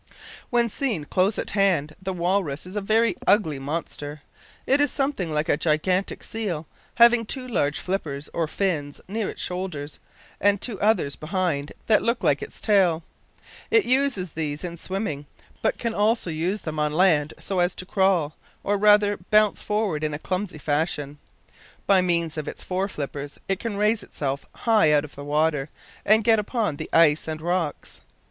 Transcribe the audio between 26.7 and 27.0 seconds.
the